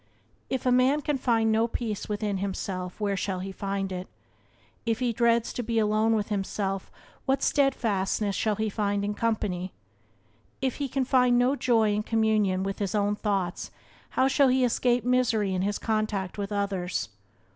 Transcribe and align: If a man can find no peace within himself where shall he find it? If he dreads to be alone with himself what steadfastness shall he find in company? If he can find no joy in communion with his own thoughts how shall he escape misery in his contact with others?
If 0.49 0.65
a 0.65 0.71
man 0.71 1.01
can 1.03 1.19
find 1.19 1.51
no 1.51 1.67
peace 1.67 2.09
within 2.09 2.39
himself 2.39 2.99
where 2.99 3.15
shall 3.15 3.37
he 3.37 3.51
find 3.51 3.91
it? 3.91 4.07
If 4.83 4.97
he 4.97 5.13
dreads 5.13 5.53
to 5.53 5.61
be 5.61 5.77
alone 5.77 6.15
with 6.15 6.29
himself 6.29 6.89
what 7.27 7.43
steadfastness 7.43 8.35
shall 8.35 8.55
he 8.55 8.67
find 8.67 9.05
in 9.05 9.13
company? 9.13 9.73
If 10.59 10.77
he 10.77 10.87
can 10.89 11.05
find 11.05 11.37
no 11.37 11.55
joy 11.55 11.93
in 11.93 12.01
communion 12.01 12.63
with 12.63 12.79
his 12.79 12.95
own 12.95 13.15
thoughts 13.15 13.69
how 14.17 14.27
shall 14.27 14.47
he 14.47 14.65
escape 14.65 15.03
misery 15.05 15.53
in 15.53 15.61
his 15.61 15.77
contact 15.77 16.35
with 16.35 16.51
others? 16.51 17.09